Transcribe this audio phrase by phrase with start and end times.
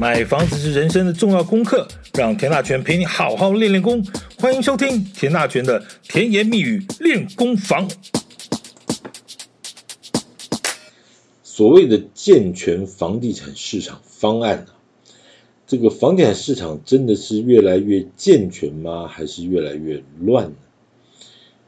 [0.00, 4.06] 买房子是人生的重要功课，让田大权陪你好好练练功。
[4.38, 7.90] 欢迎收听田大权的甜言蜜语练功房。
[11.42, 14.78] 所谓的健全房地产市场方案啊，
[15.66, 19.08] 这个房地产市场真的是越来越健全吗？
[19.08, 20.56] 还是越来越乱呢？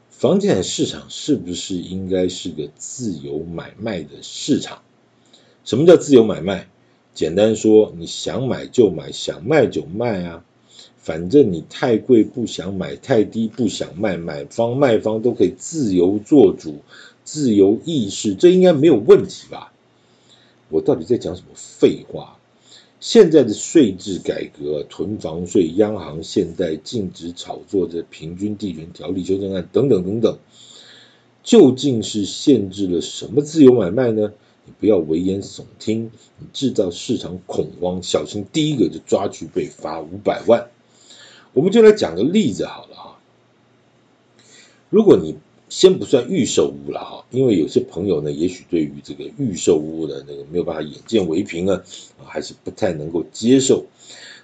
[0.09, 4.83] 房地产市场是不是应该是个自由买卖的市场？
[5.65, 6.69] 什么叫自由买卖？
[7.13, 10.45] 简单说，你想买就买，想卖就卖啊，
[10.97, 16.79] 反正你太贵不想买，太低不想卖，买方卖方都可以自由做主，
[17.23, 19.73] 自由意识，这应该没有问题吧？
[20.69, 22.37] 我到底在讲什么废话？
[23.01, 30.37] 现在的税制改革、囤房税、央行现代、禁止炒作的平均地权条例修正案等等等等，
[31.43, 34.31] 究竟是限制了什么自由买卖呢？
[34.79, 40.67] 不要危言耸听，你制造市场恐慌，小心第一个就抓去被罚五百万。
[41.53, 43.17] 我们就来讲个例子好了哈。
[44.89, 45.35] 如果你
[45.69, 51.83] 先不算预售屋了哈，因为有些朋友呢，也许对于这个预售屋的那个没有办法眼见为凭呢，
[52.23, 53.85] 还是不太能够接受。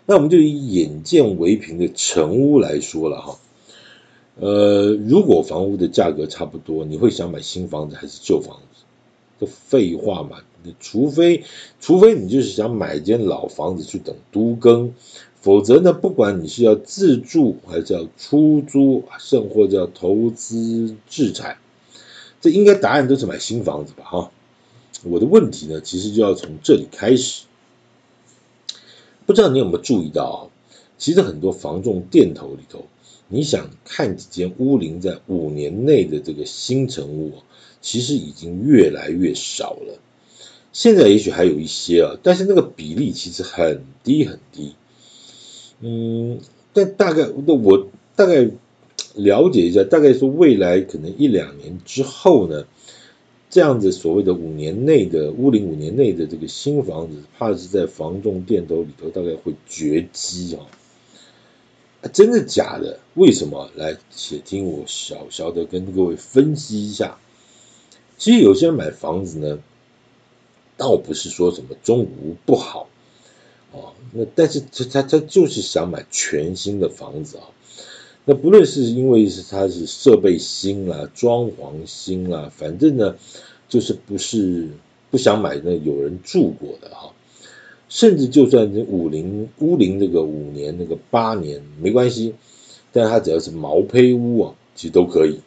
[0.06, 3.40] 那我们就以眼见为凭的成屋来说了哈。
[4.40, 8.67] 呃，如果房屋的价格差不多，你会想买新房子还是旧房子？
[9.40, 11.44] 这废话嘛，你除非
[11.80, 14.94] 除非你就是想买间老房子去等都更，
[15.42, 21.58] 否则呢，不管你是要自住还是要出租，甚或者要投资置产，
[22.42, 24.04] 这应该答案都是买新房子吧？
[24.06, 24.32] 哈，
[25.04, 27.44] 我的问题呢，其实就要从这里开始。
[29.26, 30.40] 不知道你有没有注意到啊？
[30.98, 32.88] 其实很多房仲店头里头，
[33.28, 37.34] 你想看几间屋龄在五年内的这个新成屋。
[37.88, 39.98] 其实已经越来越少了，
[40.74, 44.76] 现在也许还有一些啊，但是那个比例其实很低很低。
[45.80, 46.42] 嗯，
[46.74, 48.50] 但大概那我大概
[49.16, 52.66] 了解一下，大概说未来可能一两年之后呢，
[53.50, 60.68] 这样子所谓的五年内的屋龄五年内的这个新房子，怕是在房仲店头里头大概会绝迹啊。
[62.12, 63.00] 真的假的？
[63.14, 63.72] 为什么？
[63.76, 67.18] 来，且听我小小的跟各位分析一下。
[68.18, 69.60] 其实有些人买房子呢，
[70.76, 72.90] 倒不是说什么中古屋不好
[73.72, 77.44] 啊，那但是他他他就是想买全新的房子啊。
[78.26, 83.16] 那不论是因为是他是设备新啦、装潢新啦，反正呢
[83.70, 84.68] 就是不是
[85.12, 87.14] 不想买那有人住过的哈。
[87.88, 92.36] 甚至就算是五零屋龄那个五年那个八年没关系，
[92.92, 95.40] 但是他只要是毛坯屋啊，其实都可以。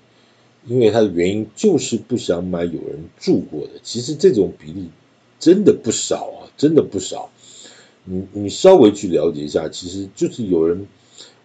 [0.66, 4.90] 因为他的原因就是不想买有人住过的，其实这种比例
[5.38, 7.30] 真的不少啊，真的不少。
[8.04, 10.86] 你你稍微去了解一下，其实就是有人，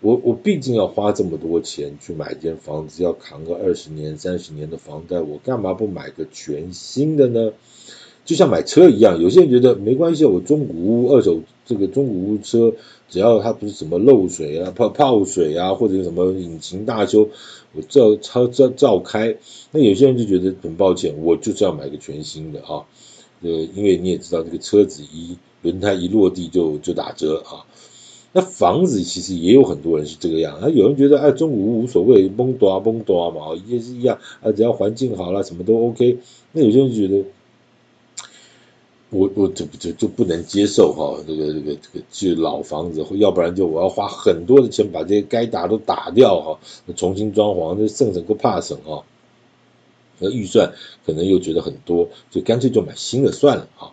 [0.02, 7.52] 我我毕竟要花这么多钱去买间房子，要扛个二十年、三十年的房贷，我干嘛不买个全新的呢？
[8.25, 12.74] 就像买车一样，有些人觉得没关系，我中古屋、二手这个中古屋车，
[13.08, 17.30] 只要它不是什么漏水啊、泡泡水啊，或者什么引擎大修，
[17.74, 19.38] 我照照照照开。
[19.69, 22.81] 那有些人就觉得很抱歉，我就是要买个全新的啊。
[23.44, 27.62] 呃，因为你也知道，这个车子一轮胎一落地就就打折啊。
[28.34, 36.18] 那房子其实也有很多人是这个样，啊，有人觉得哎，中古屋无所谓，蒙多蒙多嘛，也是一样啊，只要环境好了，什么都 OK。
[36.53, 37.24] 那有些人就觉得。
[39.11, 46.59] 我我就就就不能接受哈，这个这个这个就老房子，要不然就我要花很多的钱把这些该打都打掉哈，
[46.95, 49.05] 重新装潢，那省省个怕省啊，
[50.19, 50.73] 那预算
[51.05, 53.91] 可能又觉得很多，就干脆就买新的算了啊。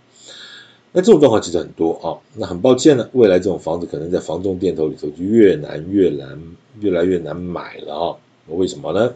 [0.93, 8.17] 那这种状况其实很多啊，那很抱歉呢，未来这种房子可能在房仲店头里头就越难越难，越来越难买了啊。
[8.49, 9.15] 为什么呢？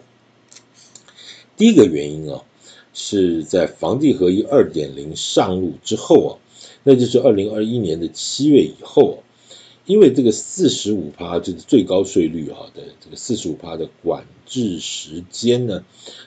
[1.56, 2.42] 第一个原因啊。
[2.98, 6.32] 是在房地合一二点零上路之后啊，
[6.82, 9.19] 那就是二零二一年的七月以后啊，
[9.84, 15.84] 因为这个四十五趴就是最高税率啊的这个四十五趴的管制时间呢，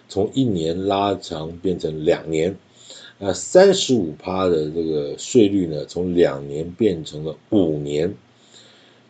[0.10, 2.60] 从一年拉长变成两年，
[3.20, 8.14] 啊三十五趴的这个税率呢，从两年变成了五年。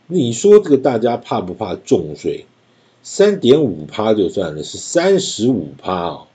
[0.08, 2.46] 你说这个大家怕不怕重税？
[3.04, 6.29] 三点五趴就算了，是三十五趴啊。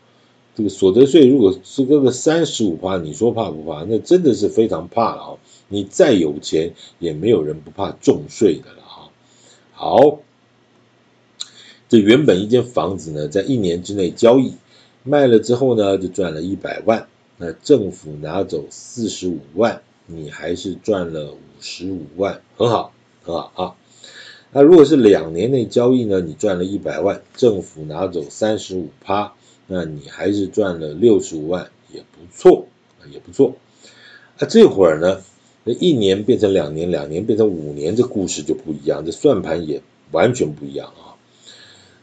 [0.54, 3.84] 这个所得税如果是这个三十五趴，你说怕不怕？
[3.84, 5.36] 那真的是非常怕了啊！
[5.68, 9.10] 你再有钱，也没有人不怕重税的了哈。
[9.72, 10.20] 好，
[11.88, 14.54] 这原本一间房子呢，在一年之内交易
[15.02, 22.92] 卖了之后呢，就赚了一百万，那政府拿走四十五万，你还是赚了五十五万，很好，
[23.24, 23.74] 很好啊。
[24.52, 29.32] 那如果是两年内交易呢，你赚了一百万，政府拿走三十五趴，
[29.66, 32.66] 那你还是赚了六十五万，也不错，
[33.10, 33.56] 也不错。
[34.38, 35.22] 那这会儿呢，
[35.64, 39.80] 那一年变成两年，两年变成五年，这故事就不一样，这算盘也
[40.10, 41.16] 完全不一样啊。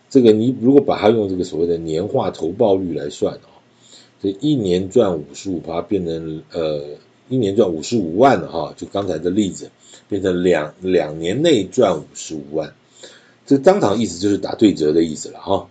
[0.09, 3.61] 这个你如果把它用这个所谓的年化投报率来算啊，
[4.21, 6.83] 这一年赚五十五趴，变成呃
[7.29, 9.69] 一年赚五十五万了哈，就刚才的例子，
[10.09, 12.73] 变成两两年内赚五十五万，
[13.45, 15.69] 这当场意思就是打对折的意思了哈。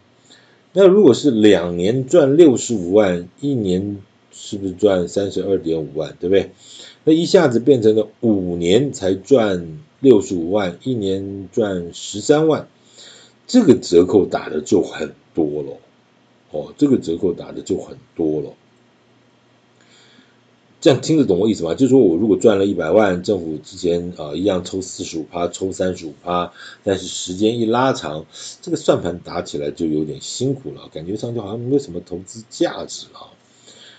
[0.72, 3.98] 那如果是两年赚六十五万，一年
[4.30, 6.50] 是不是赚三十二点五万，对不对？
[7.04, 12.68] 那一下子变成了五年才赚六十五万，一年赚十三万。
[13.48, 15.76] 这个折扣打的就很多了，
[16.52, 18.50] 哦，这个折扣打的就很多了。
[20.80, 21.74] 这样听得懂我意思吗？
[21.74, 26.50] 就是说我如果赚了一百万，政府之前啊、一样抽四十五趴，抽三十五趴，
[26.82, 28.24] 但是时间一拉长，
[28.62, 33.28] 这个算盘打起来就有点辛苦了，感觉上就好像没有什么投资价值了。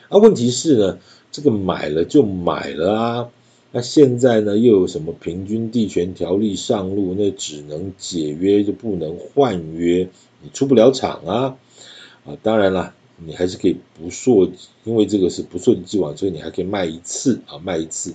[0.10, 0.98] 啊，问题是呢，
[1.32, 3.30] 这个买了就买了啊。
[3.72, 7.14] 那现在呢，又有什么平均地权条例上路？
[7.14, 10.10] 那只能解约就不能换约，
[10.42, 11.56] 你出不了场啊！
[12.26, 12.94] 啊，当然了，
[13.26, 14.52] 你还是可以不溯，
[14.84, 18.14] 因为这个是不溯及既往，所以你还可以卖一次啊，卖一次。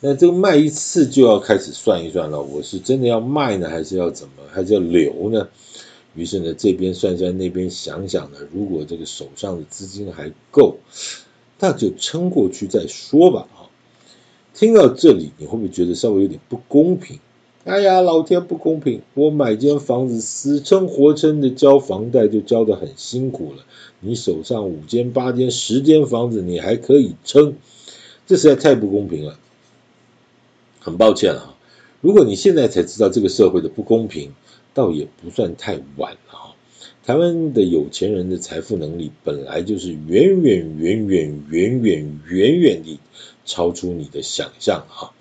[0.00, 5.48] 那这个卖一次就要开始算一算了，我是真的要卖呢，还是要怎么，还是要留呢？
[6.14, 10.78] 于是呢，这边算算，那边想想呢，如果这个手上的资金还够，
[11.58, 13.70] 那就撑过去再说吧啊。
[14.54, 17.20] 听到这里，你会不会觉得稍微有点不公平？
[17.64, 19.02] 哎呀，老天不公平！
[19.14, 23.64] 我买间房子，死撑活撑的交房贷，就交得很辛苦了。
[24.00, 27.56] 你手上五间、八间、十间房子，你还可以撑，
[28.26, 29.38] 这实在太不公平了。
[30.80, 31.56] 很抱歉啊，
[32.00, 34.32] 如果你现在才知道这个社会的不公平，
[34.72, 36.54] 倒也不算太晚了啊。
[37.04, 42.98] 台湾的有钱人的财富能力本来就是远远远远远远远远的。
[43.44, 45.14] 超出你的想象哈，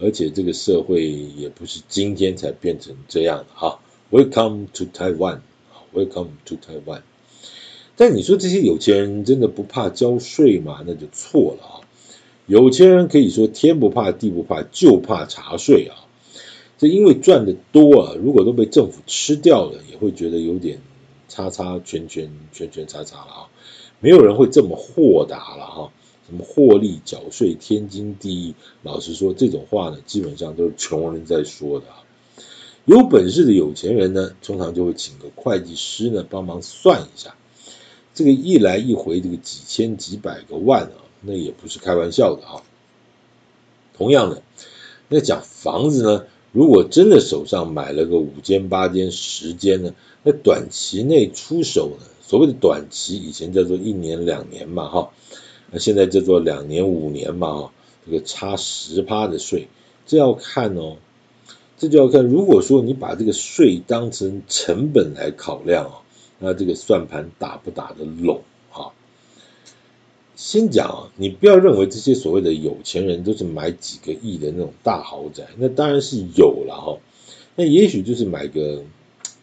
[0.00, 3.80] 而且这个社会也不是今天才变成这样的哈。
[4.10, 7.02] Welcome to Taiwan，Welcome to Taiwan。
[7.96, 10.84] 但你说这些有钱人真的不怕交税吗？
[10.86, 11.74] 那就错了啊。
[12.46, 16.06] 有钱人可以说天不怕地不怕，就怕查税啊。
[16.78, 20.80] 这因为赚的多啊，如果都被政府吃掉了，也会觉得有点
[21.28, 23.48] 叉叉圈圈圈圈叉叉了啊。
[23.98, 25.92] 没有人会这么豁达了哈。
[26.28, 28.54] 什么获利缴税天经地义？
[28.82, 32.04] 老实说，这种话呢，基本上都是穷人在说的啊。
[32.84, 37.34] 有本事的有钱人呢，通常就会请个会计师呢帮忙算一下。
[38.12, 42.62] 这个一来一回，这个几千几百个万啊，那也不是开玩笑的啊。
[43.96, 44.42] 同样的，
[45.08, 55.10] 那讲房子呢，如果真的手上买了个五间、八间、十间呢，那短期内出手呢，所谓的短期，以前叫做一年、两年嘛，哈。
[55.70, 57.70] 那现在叫做两年五年嘛，
[58.06, 59.68] 这个差十趴的税，
[60.06, 60.96] 这要看哦，
[61.76, 62.24] 这就要看。
[62.24, 65.92] 如果说你把这个税当成成本来考量啊，
[66.38, 68.42] 那这个算盘打不打得拢
[68.72, 68.96] 啊？
[70.36, 76.98] 先讲啊，你不要认为这些所谓的有钱人都是买几个亿的那种大豪宅，那当然是有了哈，
[77.56, 78.84] 那也许就是买个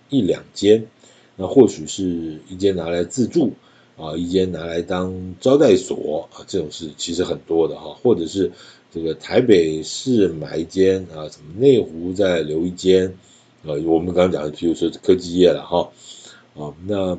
[0.09, 0.87] 一两间，
[1.35, 3.53] 那或许是一间拿来自住。
[3.97, 8.51] 啊，一间拿来当招待所啊，这种事其实很多的哈，或者是
[8.91, 13.17] 这个台北市买一间啊，什么内湖再留一间
[13.63, 15.91] 啊，我们刚刚讲的，譬如说科技业了哈，
[16.61, 17.17] 啊，那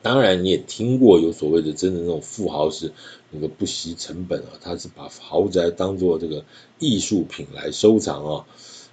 [0.00, 2.92] 当然你也听过有所谓的真的那种富豪是
[3.30, 6.42] 那个不惜成本啊，他是把豪宅当做这个
[6.78, 8.46] 艺术品来收藏啊，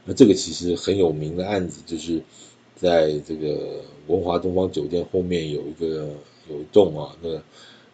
[0.04, 2.22] 那这个其实很有名的案子，就是
[2.76, 6.10] 在这个文华东方酒店后面有一个。
[6.52, 7.30] 有一栋啊，那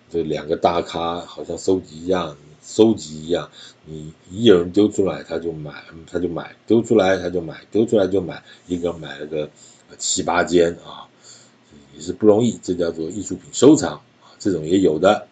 [0.09, 3.49] 这两个大咖好像收集一样，收集一样，
[3.85, 9.49] 你一有人丢出来他就买，他就买，丢出来他就买，丢出来就买，一个买了个
[9.97, 11.11] 七八间啊，
[11.93, 15.27] 也是不容易，这叫做艺术品收藏啊，这种也有的。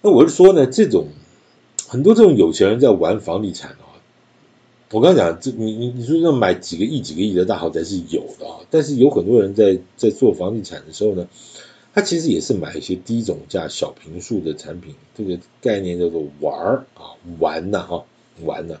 [0.00, 1.08] 那我是说呢，这种
[1.86, 4.00] 很多这种有钱人在玩房地产啊，
[4.90, 11.28] 我刚讲这你你你说要买几个亿几个亿的大豪宅是有的啊，但是有很多人在在做房地产的时候呢。
[11.98, 18.04] 他其实也是买一些低总价小坪数的产品，这个概念叫做玩啊，玩呐哈，
[18.44, 18.78] 玩呐。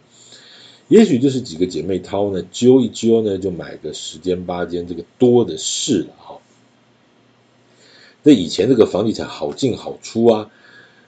[0.86, 6.38] 也许就是几个姐妹掏呢，揪一揪呢，就买个十间八间，这个多的是了哈。
[8.22, 10.52] 那以前这个房地产好进好出啊，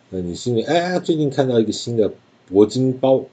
[0.08, 2.12] 那你心里哎，最近看到一个新的
[2.52, 3.26] 铂金包，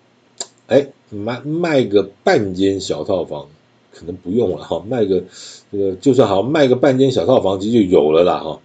[0.68, 3.48] 哎，卖卖个半间小套房，
[3.92, 5.24] 可能不用了哈，卖个
[5.72, 8.62] 这个就算好卖个半间小套房，其实就有了啦哈。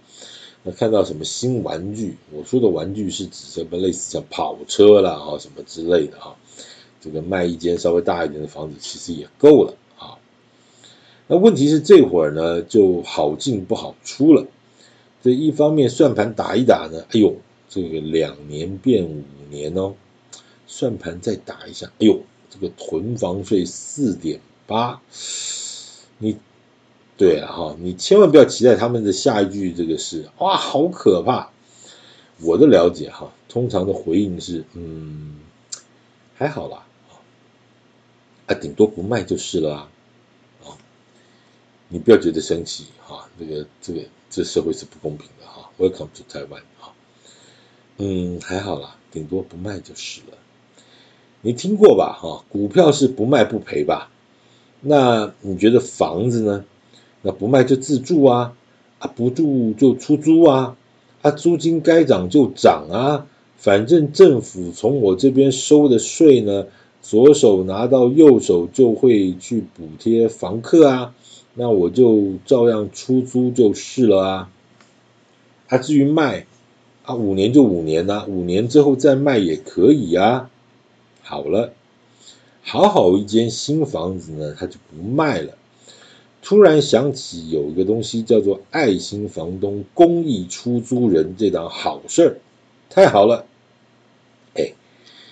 [0.63, 2.15] 那看到什么新玩具？
[2.31, 3.77] 我说的玩具是指什么？
[3.77, 6.35] 类似像跑车啦啊，什么之类的啊。
[7.01, 10.15] 这个卖一间稍微大一点的房子，其实也够了啊。
[11.27, 14.47] 那问题是这会儿呢，就好进不好出了。
[15.21, 17.35] 这一方面算盘打一打呢，哎呦，
[17.67, 19.95] 这个两年变五年哦，
[20.65, 25.01] 算盘再打一下，哎呦，这个囤房税四点八，
[26.19, 26.37] 你
[27.15, 31.49] 对啊哈，你千万不要期待他们的下一句这个是哇，好可怕。
[32.41, 35.39] 我的了解哈，通常的回应是嗯，
[36.35, 36.83] 还好啦。
[38.47, 39.89] 啊，顶多不卖就是了啊！
[41.87, 45.69] 你不要觉得生气哈，这个这个这社会是不公平的哈。
[45.77, 46.93] Welcome to Taiwan 哈，
[47.97, 50.37] 嗯，还好啦，顶多不卖就是了。
[51.41, 52.43] 你听过吧哈？
[52.49, 54.09] 股票是不卖不赔吧？
[54.81, 56.65] 那你觉得房子呢？
[57.23, 58.53] 那不卖就自住啊，
[58.99, 60.77] 啊不住就出租啊，
[61.23, 63.25] 啊租金该涨就涨啊，
[63.57, 66.67] 反正政府从我这边收的税呢。
[67.05, 71.13] 左手拿到右手就会去补贴房客啊，
[71.53, 74.49] 那我就照样出租就是了啊。
[75.67, 76.45] 啊，至于卖
[77.03, 80.49] 啊，五年就五年呐，五年之后再卖也可以啊。
[81.23, 81.73] 好了，
[82.61, 85.55] 好好一间新房子呢，他就不卖了。
[86.43, 92.37] 突然想起有一个东西叫做爱心房东公益出租人这档好事儿，
[92.89, 93.45] 太好了。
[94.53, 94.73] 哎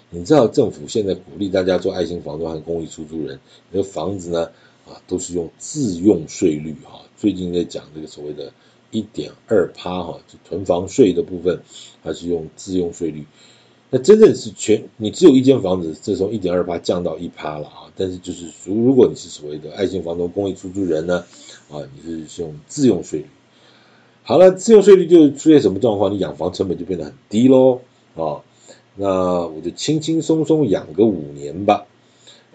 [0.10, 3.40] 你知道政府现在鼓励大家做爱心房东和公益出租人，
[3.72, 4.46] 那个房子呢
[4.88, 8.54] 啊都是用自用税率哈，最近在讲这个所谓的
[8.90, 11.62] 一点二趴哈，就囤房税的部分，
[12.04, 13.26] 还是用自用税率。
[13.94, 17.92] 那真正是全你只有一间房子，这从一点二趴降到一趴了啊。
[17.98, 21.26] 但是就是如如果你是所谓的爱心房东、公益出租人呢
[21.70, 23.26] 啊，你是用自用税率。
[24.24, 26.14] 好了，自用税率就出现什么状况？
[26.14, 27.82] 你养房成本就变得很低喽
[28.16, 28.42] 啊。
[28.96, 31.86] 那我就轻轻松松养个五年吧，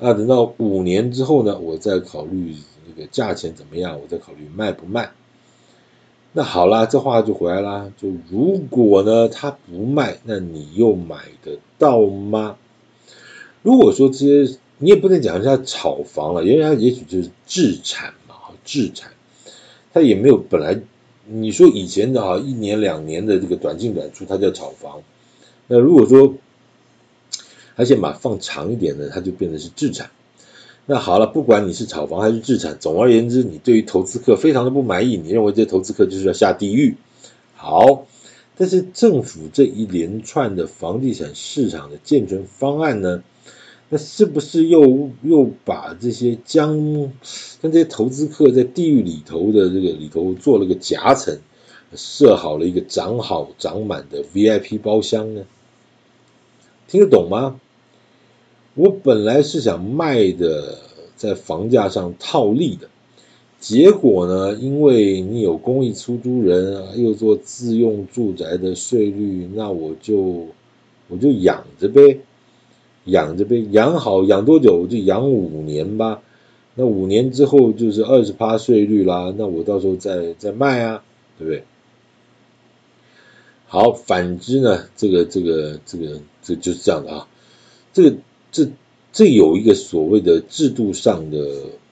[0.01, 2.55] 啊，等到五年之后呢，我再考虑
[2.89, 5.11] 那个价钱怎么样，我再考虑卖不卖。
[6.39, 12.59] 那好啦，这话就回来啦，就如果呢他不卖，那你又买得到吗？
[13.63, 18.35] 如果说这些你也不能讲人家炒房了，人家也许就是置产嘛，
[18.67, 19.13] 置产，
[19.95, 20.79] 他也没有本来
[21.25, 25.01] 你说以前的哈一年两年的这个短进短出，他叫炒房。
[25.69, 26.35] 那如果说，
[27.77, 30.11] 而且把放长一点呢，它就变成是置产。
[30.89, 36.97] 那好了，不管你是炒房还是置产，总而言之，你对于投资客非常的不满意，你认为这投资客就是要下地狱。
[37.57, 38.07] 好，
[38.57, 43.25] 但是政府这一连串的房地产市场的健全方案呢，
[43.89, 46.79] 那是不是又又把这些将
[47.61, 51.37] 跟这些投资客在地狱里头的这个里头做了个夹层，
[51.97, 55.43] 设好了一个长好长满的 VIP 包厢呢？
[56.87, 57.61] 听得懂吗？
[58.77, 60.79] 我本来是想卖的，
[61.17, 62.89] 在房价上套利的，
[63.59, 70.47] 结果呢，因为你有公益出租人啊，又做自用住宅的税率，那我就
[71.09, 72.21] 我就养着呗，
[73.07, 74.77] 养着呗，养好养多久？
[74.83, 76.23] 我就养五年吧。
[76.75, 81.03] 那五年之后就是二十趴税率啦，那我到时候再再卖啊，
[81.39, 81.65] 对不对？
[83.69, 87.27] 好，反之呢，这个这个这个这、就是这样的啊，
[87.95, 88.17] 这个
[88.57, 88.71] 这
[89.13, 91.47] 这有一个所谓的制度上的，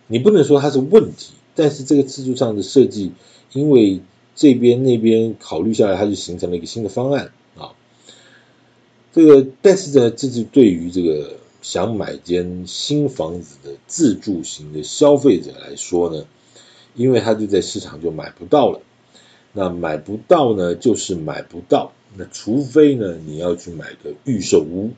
[0.07, 3.13] 你不能说它是问题，但是这个制度上的设计，
[3.53, 4.01] 因为
[4.35, 7.73] 这边那边考虑下来，它就形成了一个新的方案啊。
[9.13, 16.25] 这个但是呢，这是对于这个想买间新房子的自住型的消费者来说呢，
[16.95, 18.81] 因为他就在市场就买不到了。
[19.53, 21.93] 那买不到呢，就是买不到。
[22.17, 24.91] 那除非呢，你要去买个预售屋，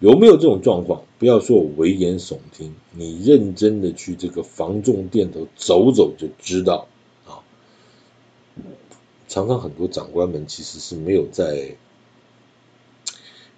[0.00, 1.02] 有没有这种状况？
[1.18, 6.88] 不要说我危言耸听，你认真的去这个防重店头走走就知道
[7.26, 7.40] 啊。
[9.28, 11.76] 常常很多长官们其实是没有在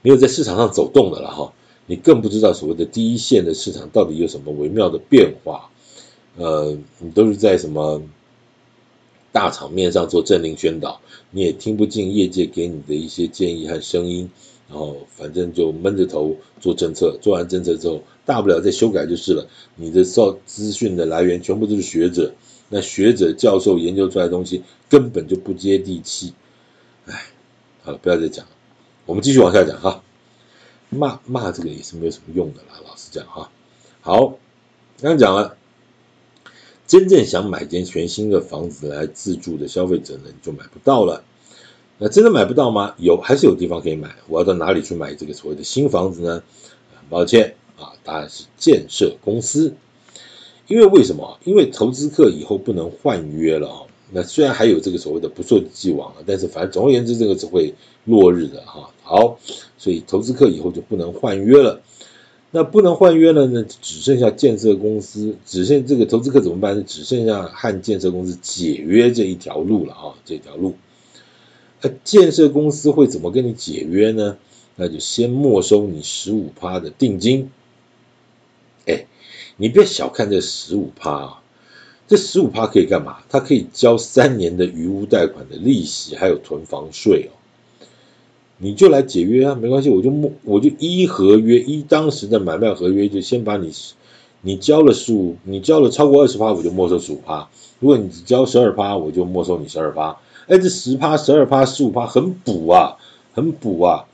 [0.02, 1.52] 没有在市场上走动的了哈，
[1.86, 5.70] 你更不知道所谓的第一线的市场到底有什么微妙的变化。
[6.36, 8.02] 呃，你都是在什么？
[9.30, 14.30] 大场面上做政令宣导，你也听不进业界给你的一些建议和声音，
[14.68, 19.48] 然后反正就闷着头做政策，做完政策之后，大不了再修改就是了。
[19.76, 22.34] 你的造资讯的来源全部都是学者，
[22.68, 26.34] 那学者教授研究出来的东西根本就不接地气。
[27.06, 27.30] 哎，
[27.82, 28.50] 好了，不要再讲了，
[29.06, 30.02] 我们继续往下讲哈。
[30.90, 33.50] 骂骂这个也是没有什么用的啦，老实讲哈。
[34.02, 34.38] 好，
[35.00, 35.56] 刚刚讲了，
[36.86, 41.24] 真正想买间全新的房子来自住的消费者呢，就买不到了。
[42.00, 42.94] 那真的买不到吗？
[42.98, 44.14] 有，还是有地方可以买。
[44.28, 46.42] 我要到哪里去买这个所谓的新房子呢？
[46.94, 49.74] 很抱歉啊，答案是建设公司。
[50.68, 51.38] 因为为什么？
[51.44, 53.82] 因为投资客以后不能换约了啊。
[54.12, 57.74] 那虽然还有这个所谓的不溯既往了，但是反正总而言之，这个只会
[58.04, 58.90] 落日的哈。
[59.02, 59.38] 好，
[59.76, 61.80] 所以投资客以后就不能换约了。
[62.50, 66.86] 那不能换约了呢，只剩下建设公司，只剩这个投资客怎么办？
[66.86, 70.74] 只剩下和建设公司解约这一条路了啊，这条路。
[71.80, 74.36] 那建设公司会怎么跟你解约呢？
[74.76, 77.50] 那就先没收你十五趴的定金。
[78.86, 79.06] 哎，
[79.56, 81.42] 你别小看这十五趴啊。
[82.06, 83.18] 这十五趴可以干嘛？
[83.28, 87.36] 它可以交三年的余屋贷款的利息，还有囤房税哦。
[88.56, 93.72] 你就来解约啊，没关系，我就没我就依合约，依当时的买卖合约，就先把你
[94.40, 97.50] 你交了十五，你交了超过二十趴，我就没收十五趴。
[97.78, 100.16] 如果你只交十二趴，我就没收你十二趴。
[100.48, 102.96] 哎，这十趴、十二趴、十五趴很补啊，
[103.32, 104.06] 很补啊。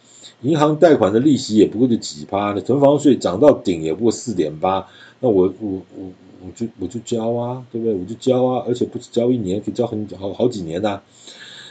[0.43, 4.87] 银行贷款的利息也不过就几趴，那囤房税涨到顶也不过四点八，
[5.21, 6.11] 那我我我。
[6.47, 7.95] 我就我就交啊，对不对？
[7.95, 11.01] 我就交啊，而且不止交一年，可以交很好好几年呐、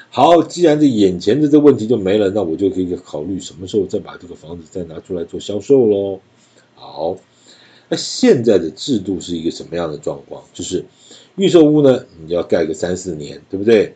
[0.09, 6.19] 好，既然这眼前的这问题就没了，那我就可以考虑什么时候再把这个房子再拿出来做销售喽。
[6.73, 7.15] 好，
[7.87, 10.43] 那现在的制度是一个什么样的状况？
[10.55, 10.83] 就是
[11.35, 13.95] 预售屋呢，你要盖个三四年，对不对？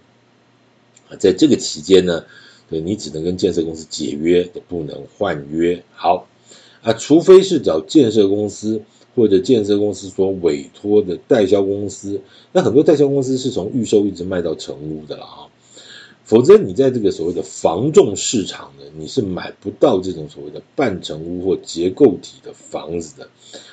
[1.10, 2.26] 啊，在这个期间呢，
[2.70, 5.84] 对，你只能跟建设公司解约，不能换约。
[5.92, 6.28] 好，
[6.82, 8.82] 啊，除非是找建设公司。
[9.16, 12.22] 或者建设公司所委托的代销公司，
[12.52, 15.50] 那很多代销公司是从预售一直卖到成屋的了啊，
[16.24, 23.28] 否则你在这个所谓的房仲市场呢，你是买不到这种所谓的半成屋或结构体的房子的，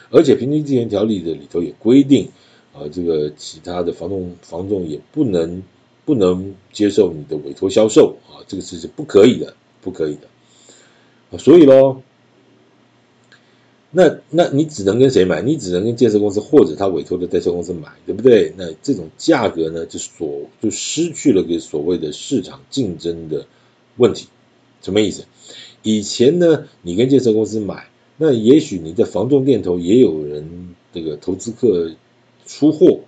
[0.08, 2.30] 而且平均地权条例的里头也规定
[2.72, 5.62] 啊，这个其他的房仲房仲也不能
[6.04, 10.28] 不能接受你的委托销售啊，这个是是不可以的，不可以的
[11.30, 12.02] 啊，所以喽。
[13.96, 15.40] 那那你只能跟谁买？
[15.40, 18.52] 你只能跟建设公司或者他委托的代销公司买，对不对？
[18.56, 23.46] 那这种价格呢，就所就失去了个所谓的市场竞争的
[23.96, 24.26] 问题。
[24.82, 25.26] 什么意思？
[25.84, 27.86] 以前呢，你跟建设公司买，
[28.16, 31.92] 那也许你在房仲店头也有人这个投资客
[32.46, 32.98] 出货，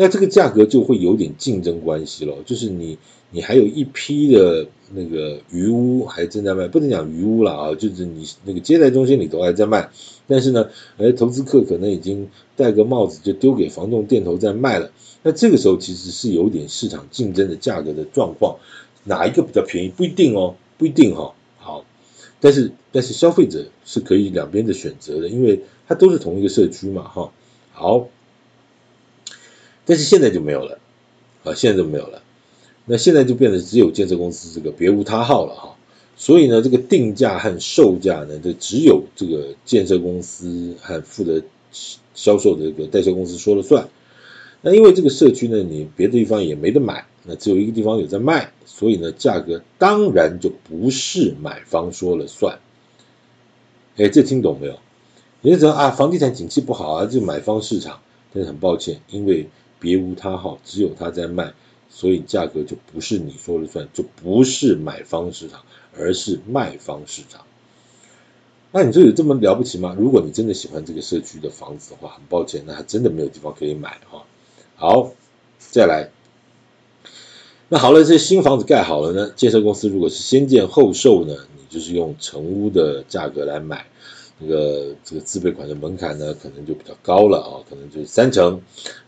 [0.00, 2.96] 那这个价格就会有点竞争关系了，就是你。
[3.32, 9.88] 你还有一批的那个鱼屋还正在卖，不能讲鱼屋了啊，就是你那个接待中心里头还在卖，
[10.26, 14.90] 但是呢，哎，投资客可能已经戴个帽子就丢给房东店头在卖了，
[15.22, 18.58] 那这个时候其实是有点市场竞争的价格的状况，
[19.04, 21.84] 哪一个比较便宜不一定哦，不一定哈、哦，好，
[22.40, 27.30] 但是但是消费者是可以两边的选择的，因为它都是同一个社区嘛哈，
[27.72, 28.08] 好，
[29.86, 30.78] 但是现在就没有了，
[31.44, 32.22] 啊，现在就没有了。
[32.84, 35.76] 那现在就变得只有建设公司这个别无他号了哈，
[36.16, 41.42] 所以呢，这个定价和售价呢，就只有这个建设公司和负责
[42.14, 43.88] 销售的这个代销公司说了算。
[44.62, 52.58] 那因为这个社区呢，你别的地方也没得买，那只有一个地方有在卖，所以呢，价格当然就不是买方说了算。
[53.96, 54.78] 哎，这听懂没有？
[55.42, 58.00] 你说啊，房地产景气不好啊，就买方市场。
[58.32, 59.48] 但是很抱歉，因为
[59.80, 61.52] 别无他号，只有他在卖。
[61.92, 65.62] 所以价格就不是你说了算，就不是买方市场，
[65.98, 67.44] 而是卖方市场。
[68.70, 69.96] 那你说有这么了不起吗？
[69.98, 74.22] 如果你真的喜欢这个社区的房子的话，很抱歉，那还真的没有地方可以买哈。
[74.76, 75.10] 好，
[75.58, 76.10] 再来。
[77.68, 83.86] 那好了，这新房子盖好了呢，建设公司如果是先建后售呢，你就是用成屋的价格来买。
[84.40, 88.58] 这个这个自备款的门槛呢，可能就比较高了啊，可能就是三成。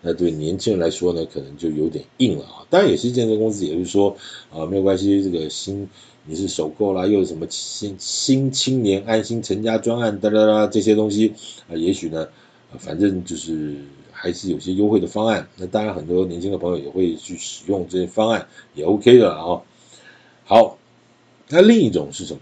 [0.03, 2.66] 那对年轻人来说呢，可能就有点硬了啊。
[2.68, 4.14] 当然也是建设公司，也是说
[4.51, 5.88] 啊，没有关系，这个新
[6.27, 11.33] 你是首购啦，又有什么新新青年安心成家专案哒哒哒这些东西
[11.66, 12.29] 啊，也许呢，
[12.79, 13.77] 反正就是
[14.12, 15.49] 还是有些优惠的方案。
[15.57, 19.62] 那当然很多年轻的朋友也会去使用这些方案，也 OK 的啊。
[20.45, 20.77] 好，
[21.49, 22.40] 那另一种是什么？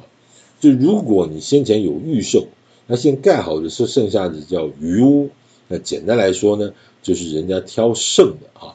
[0.59, 2.49] 就如果你先前有预售。
[2.91, 5.31] 那现在盖好的是剩下的叫余屋，
[5.69, 6.73] 那简单来说呢，
[7.05, 8.75] 就是人家挑剩的啊。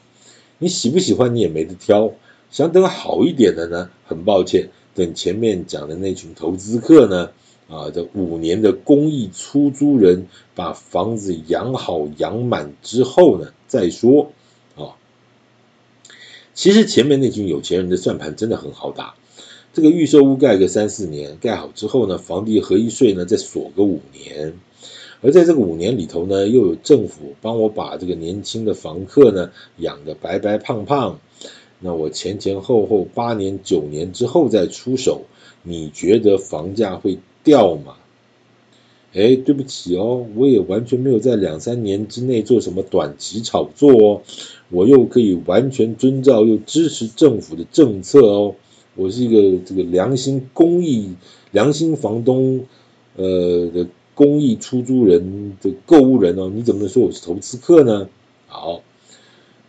[0.58, 2.14] 你喜不喜欢你也没得挑，
[2.50, 7.32] 想等好一点的呢，很抱歉，等前面讲的那群投资客呢，
[7.68, 14.32] 啊，这五年的公益出租人把房子养好养满之后呢，再说
[14.78, 14.96] 啊。
[16.54, 19.16] 其实前面那群有钱人的算盘真的很好打。
[19.76, 24.54] 这个预售屋盖个三四年，盖好之后呢，房地合一税呢再锁个五年，
[25.22, 31.20] 而在这个五年里头呢，又有政府帮我把这个年轻的房客呢养得白白胖胖，
[31.82, 35.24] 那我前前后后八年九年之后再出手，
[35.62, 37.96] 你觉得房价会掉吗？
[39.14, 44.22] 哎，对不起哦，我也完全没有在两三年之内做什么短期炒作哦，
[44.70, 48.56] 我又可以完全遵照又支持政府的政策哦。
[48.96, 51.16] 我是一个这个良心公益、
[51.52, 52.66] 良心房东，
[53.18, 58.08] 呃的公益出租人的购物人哦，你怎么能说我是投资客呢？
[58.48, 58.82] 好，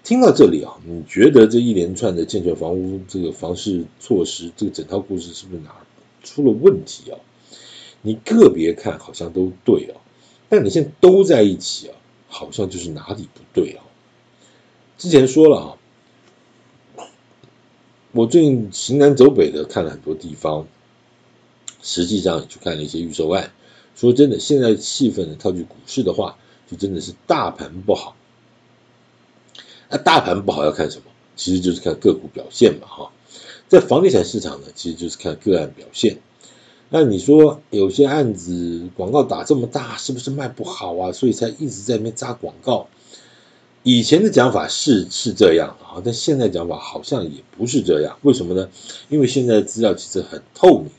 [0.04, 5.74] 听到这里啊，你觉得这一连串的健全房屋这个房市措施，这个整套故事是不是哪
[6.22, 7.18] 出了问题啊？
[8.02, 9.98] 你个别看好像都对啊，
[10.48, 11.96] 但你现在都在一起啊，
[12.28, 13.82] 好像就是哪里不对啊？
[14.96, 15.76] 之前说了啊。
[18.16, 20.66] 我最近行南走北的看了很多地方，
[21.82, 23.52] 实际上也去看了一些预售案。
[23.94, 28.16] 说真的，现在气氛呢，套句股市的话，就真的是大盘不好。
[29.90, 31.04] 那大盘不好要看什么？
[31.36, 33.12] 其实就是看个股表现嘛，哈。
[33.68, 36.16] 在房地产市场呢，其实就是看个案表现。
[36.88, 41.12] 那你说有些案子广告打这么大，是不是卖不好啊？
[41.12, 42.88] 所以才一直在那边扎广告。
[43.88, 48.18] 以前的讲法是是这样啊，但现在讲法好像也不是这样。
[48.22, 48.68] 为什么呢？
[49.08, 50.90] 因为现在的资料其实很透明。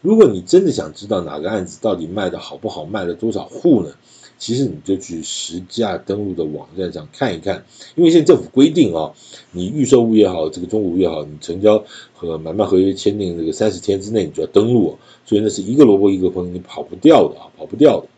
[0.00, 3.92] 如果你真的想知道哪个案子到底卖的好不好，卖了多少户呢？
[4.36, 7.64] 其实你就去实价登录的网站上看一看。
[7.94, 9.12] 因为现在政府规定啊，
[9.52, 14.98] 你预售物也好，这个中古也好，你成交和买卖合约签订这个三十天之内，你就要登录。
[15.24, 18.08] 所以那是一个萝卜一个坑，你跑不掉的啊，跑不掉的。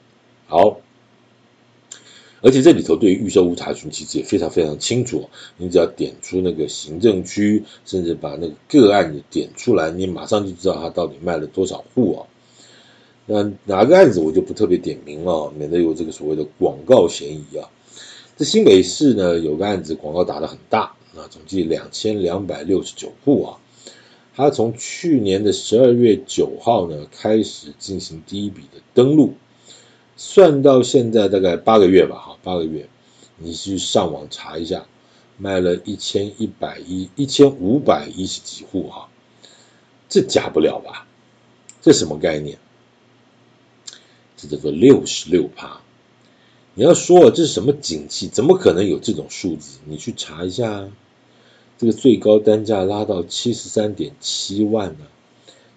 [0.47, 0.81] 好。
[2.43, 12.27] 而且这里头对于预售屋查询其实也非常非常清楚，你只要点出那个行政区，甚至把那个个案点出来，你马上就知道它到底卖了多少户啊。
[13.27, 17.69] 那哪个案子我就不特别点名了，免得有这个所谓的广告嫌疑啊。
[18.37, 23.59] 这新北市呢有个案子广告打得很大，啊，总计两千两百六十九户啊。
[24.35, 29.35] 它从去年的十二月九号呢开始进行第一笔的登录。
[30.23, 32.91] 算到现在大概八个月吧，哈，八个月，
[33.39, 34.85] 你去上网查一下，
[35.39, 39.09] 卖了一千一百一一千五百一十几户，哈，
[40.11, 41.07] 这假不了吧？
[41.81, 42.59] 这什么概念？
[44.37, 45.81] 这叫做六十六趴。
[46.75, 48.29] 你要说这是什么景气？
[48.29, 49.79] 怎么可能有这种数字？
[49.87, 50.91] 你去查一下，
[51.79, 55.07] 这个最高单价拉到七十三点七万呢，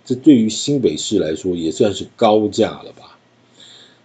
[0.04, 3.18] 这对于新北市来说也算是高价了吧？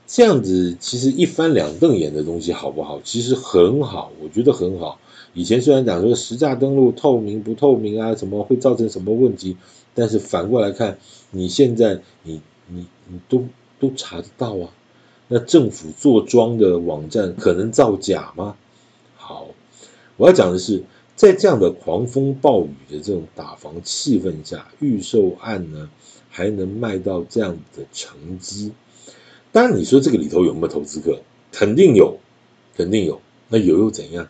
[0.09, 2.99] 这样子其实一翻两瞪眼的东西好不好？
[3.05, 4.99] 其实很好，我觉得很好。
[5.35, 9.59] 以前虽然讲说实价登录透明不透明啊，什么会造成什么问题，
[9.95, 10.99] 但是反过来看，
[11.31, 13.45] 你现在你你你都
[13.79, 14.71] 都查得到啊。
[15.29, 18.57] 那政府做庄的网站可能造假吗？
[19.15, 19.49] 好，
[20.17, 20.85] 我要讲的是，
[21.17, 25.91] 在这样的狂风暴雨的这种打房气氛下，预售案呢
[26.31, 28.73] 还能卖到这样的成绩。
[29.61, 31.21] 那，你说这个里头有没有投资客？
[31.51, 32.21] 肯定有，
[32.77, 33.21] 肯定有。
[33.49, 34.29] 那有又怎样？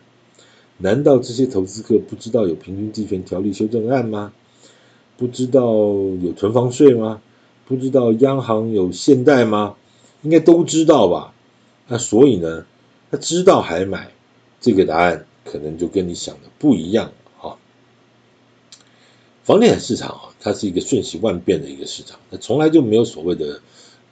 [0.79, 4.33] 难道这些投资客不知道有平均地权条例修正案吗？
[5.17, 7.21] 不知道有囤房税吗？
[7.67, 9.75] 不知道央行有限贷吗？
[10.23, 11.31] 应该都知道吧？
[11.87, 12.65] 那所以呢，
[13.11, 14.11] 他知道还买，
[14.59, 17.53] 这个答案可能就跟你想的不一样啊。
[19.43, 23.61] 房地产市场啊，它是一个瞬息万变的一个市场，它从来就没有所谓的。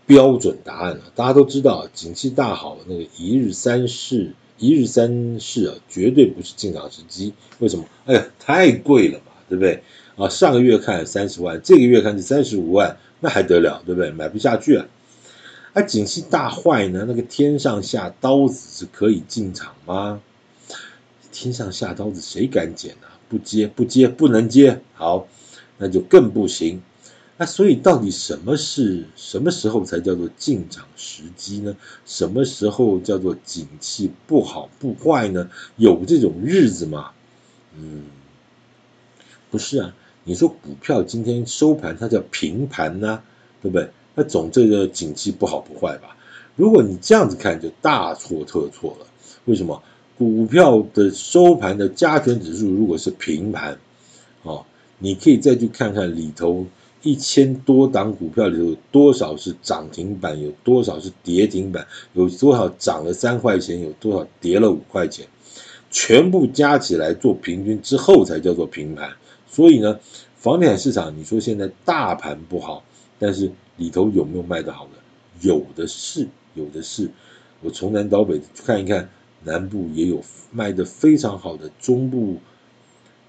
[0.08, 7.34] 标准答案了，大家都知道，景气大好，那个一日三市，一日三市啊，绝对不是进场时机。
[7.60, 7.86] 为什么？
[8.06, 9.84] 哎呀，太贵了嘛，对不对？
[10.16, 14.10] 啊，上个月看三十万，这个月看是三十五万，那还得了，对不对？
[14.12, 14.88] 买不下去啊。
[15.74, 20.22] 啊景气大坏呢，那个天上下刀子是可以进场吗？
[21.34, 23.20] 天上下刀子谁敢捡啊？
[23.28, 24.80] 不接，不接，不能接。
[24.94, 25.28] 好，
[25.78, 26.82] 那就更不行。
[27.40, 31.78] 那所以到底什么是什么时候才叫做进场时机呢？
[32.04, 35.48] 什么时候叫做景气不好不坏呢？
[35.76, 37.12] 有这种日子吗？
[37.78, 38.06] 嗯，
[39.52, 39.94] 不是啊。
[40.24, 43.22] 你说股票今天收盘它叫平盘呢，
[43.62, 43.92] 对不对？
[44.16, 46.18] 那总这个景气不好不坏吧？
[46.56, 49.06] 如果你这样子看，就大错特错了。
[49.46, 49.84] 为什么？
[50.18, 53.78] 股票的收盘的加权指数如果是平盘，
[54.42, 54.66] 哦，
[54.98, 56.66] 你可以再去看看里头。
[57.02, 60.42] 一千多档股票里头，有多少是涨停板？
[60.42, 61.88] 有多少是跌停板？
[62.14, 63.82] 有多少涨了三块钱？
[63.82, 65.26] 有多少跌了五块钱？
[65.90, 69.12] 全部加起来做平均之后，才叫做平盘。
[69.50, 70.00] 所以呢，
[70.36, 72.84] 房地产市场，你说现在大盘不好，
[73.20, 74.92] 但是里头有没有卖得好的？
[75.42, 77.10] 有的是，有的是。
[77.62, 79.10] 我从南到北看一看，
[79.44, 82.38] 南部也有卖得非常好的，中部，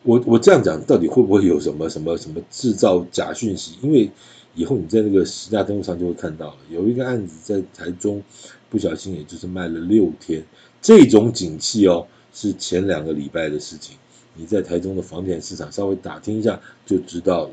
[0.02, 3.76] 我我这样讲到底会不会有什么什么什么制造假讯息？
[3.82, 4.10] 因为
[4.54, 8.22] 以后你在那个实价登录上就会看到了，有一个案子在台中，
[8.70, 10.42] 不小心也就是卖了六天，
[10.80, 13.96] 这种景气哦，是前两个礼拜的事情。
[14.34, 17.50] 你在台中的房地产市场稍微打听一下就知道了。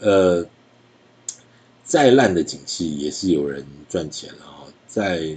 [0.00, 0.46] 呃，
[1.82, 5.36] 再烂的景气也是有人赚钱了啊，在。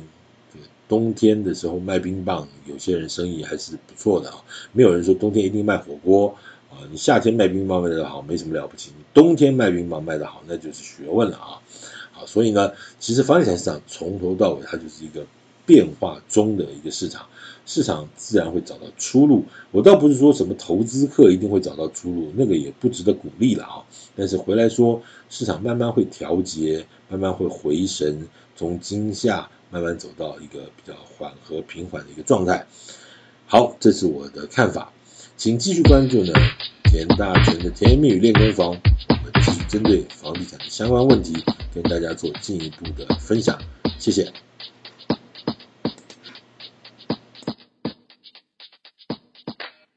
[0.87, 4.43] 冬天的时候卖冰棒，有些人生意还是不错的啊。
[4.73, 6.35] 没有人说冬天一定卖火锅
[6.69, 6.83] 啊。
[6.91, 8.91] 你夏天卖冰棒卖得好，没什么了不起。
[8.97, 11.61] 你冬天卖冰棒卖得好，那就是学问了啊。
[12.11, 15.25] 好，所以呢，其实房地产市场从头到尾它就是一个
[15.65, 17.25] 变化中的一个市场，
[17.65, 19.45] 市场自然会找到出路。
[19.71, 23.85] 我倒不是说什么投资客一定会找到出路，那个也不值得鼓励了啊。
[24.13, 29.49] 但是回来说，市场慢慢会调节，慢慢会回神，从惊吓。
[29.71, 32.67] 慢慢走到一个比较缓和平缓的一个状态。
[33.47, 34.91] 好，这是我的看法，
[35.38, 36.34] 请继续关注呢
[36.84, 43.57] 田大全的甜言蜜语练功房，我们继续针对房地产的相关问题跟大家做进一步的分享。
[43.97, 44.31] 谢谢。